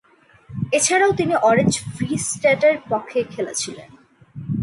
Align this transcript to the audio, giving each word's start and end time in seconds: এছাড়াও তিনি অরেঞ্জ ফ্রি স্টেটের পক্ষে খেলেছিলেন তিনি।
এছাড়াও 0.73 1.11
তিনি 1.13 1.33
অরেঞ্জ 1.41 1.73
ফ্রি 1.95 2.09
স্টেটের 2.27 2.75
পক্ষে 2.89 3.19
খেলেছিলেন 3.23 3.89
তিনি। 3.97 4.53